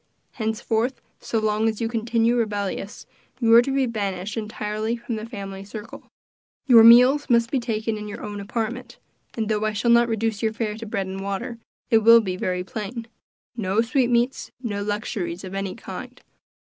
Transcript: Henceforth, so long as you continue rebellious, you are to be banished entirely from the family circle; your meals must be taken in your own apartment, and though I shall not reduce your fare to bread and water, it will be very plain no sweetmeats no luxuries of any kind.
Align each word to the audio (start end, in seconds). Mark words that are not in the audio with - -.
Henceforth, 0.31 0.99
so 1.19 1.37
long 1.37 1.69
as 1.69 1.79
you 1.79 1.87
continue 1.87 2.35
rebellious, 2.35 3.05
you 3.39 3.53
are 3.53 3.61
to 3.61 3.69
be 3.69 3.85
banished 3.85 4.35
entirely 4.35 4.97
from 4.97 5.13
the 5.15 5.27
family 5.27 5.63
circle; 5.63 6.07
your 6.65 6.83
meals 6.83 7.29
must 7.29 7.51
be 7.51 7.59
taken 7.59 7.99
in 7.99 8.07
your 8.07 8.23
own 8.23 8.39
apartment, 8.41 8.97
and 9.35 9.47
though 9.47 9.63
I 9.63 9.73
shall 9.73 9.91
not 9.91 10.09
reduce 10.09 10.41
your 10.41 10.53
fare 10.53 10.75
to 10.77 10.87
bread 10.87 11.05
and 11.05 11.21
water, 11.21 11.59
it 11.91 11.99
will 11.99 12.19
be 12.19 12.35
very 12.35 12.63
plain 12.63 13.05
no 13.55 13.81
sweetmeats 13.81 14.49
no 14.59 14.81
luxuries 14.81 15.43
of 15.43 15.53
any 15.53 15.75
kind. 15.75 16.19